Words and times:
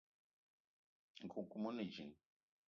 Nkoukouma 1.25 1.67
one 1.69 1.83
djinn. 1.91 2.11